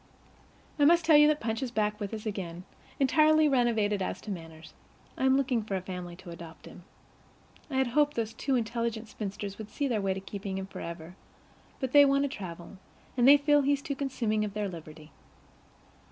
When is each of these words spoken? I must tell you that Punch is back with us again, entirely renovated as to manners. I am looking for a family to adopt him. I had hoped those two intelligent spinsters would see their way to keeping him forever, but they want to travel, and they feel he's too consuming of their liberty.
I 0.79 0.85
must 0.85 1.05
tell 1.05 1.15
you 1.15 1.27
that 1.27 1.39
Punch 1.39 1.61
is 1.61 1.69
back 1.69 1.99
with 1.99 2.11
us 2.11 2.25
again, 2.25 2.63
entirely 2.99 3.47
renovated 3.47 4.01
as 4.01 4.19
to 4.21 4.31
manners. 4.31 4.73
I 5.15 5.25
am 5.25 5.37
looking 5.37 5.61
for 5.61 5.75
a 5.75 5.81
family 5.83 6.15
to 6.15 6.31
adopt 6.31 6.65
him. 6.65 6.85
I 7.69 7.75
had 7.75 7.85
hoped 7.85 8.15
those 8.15 8.33
two 8.33 8.55
intelligent 8.55 9.09
spinsters 9.09 9.59
would 9.59 9.69
see 9.69 9.87
their 9.87 10.01
way 10.01 10.15
to 10.15 10.19
keeping 10.19 10.57
him 10.57 10.65
forever, 10.65 11.15
but 11.79 11.91
they 11.91 12.03
want 12.03 12.23
to 12.23 12.29
travel, 12.29 12.77
and 13.15 13.27
they 13.27 13.37
feel 13.37 13.61
he's 13.61 13.83
too 13.83 13.93
consuming 13.93 14.43
of 14.43 14.55
their 14.55 14.67
liberty. 14.67 15.11